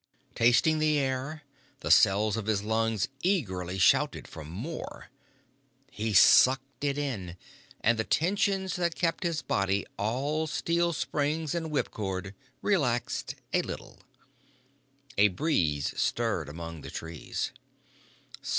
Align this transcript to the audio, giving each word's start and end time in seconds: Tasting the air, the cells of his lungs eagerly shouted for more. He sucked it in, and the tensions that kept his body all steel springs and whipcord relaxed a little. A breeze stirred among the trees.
Tasting 0.33 0.79
the 0.79 0.97
air, 0.97 1.43
the 1.81 1.91
cells 1.91 2.35
of 2.35 2.47
his 2.47 2.63
lungs 2.63 3.07
eagerly 3.21 3.77
shouted 3.77 4.27
for 4.27 4.43
more. 4.43 5.11
He 5.91 6.11
sucked 6.15 6.83
it 6.83 6.97
in, 6.97 7.37
and 7.81 7.99
the 7.99 8.03
tensions 8.03 8.77
that 8.77 8.95
kept 8.95 9.21
his 9.23 9.43
body 9.43 9.85
all 9.99 10.47
steel 10.47 10.91
springs 10.93 11.53
and 11.53 11.69
whipcord 11.69 12.33
relaxed 12.63 13.35
a 13.53 13.61
little. 13.61 13.99
A 15.19 15.27
breeze 15.27 15.93
stirred 16.01 16.49
among 16.49 16.81
the 16.81 16.89
trees. 16.89 17.51